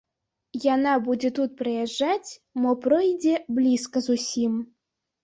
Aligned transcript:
Яна 0.75 0.93
будзе 1.07 1.29
тут 1.39 1.53
праязджаць, 1.59 2.29
мо 2.63 2.71
пройдзе 2.87 3.35
блізка 3.59 4.03
зусім. 4.07 4.57